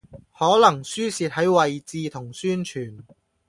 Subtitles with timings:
[0.35, 3.03] 可能輸蝕喺位置同宣傳